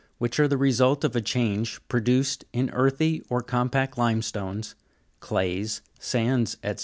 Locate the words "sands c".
5.99-6.73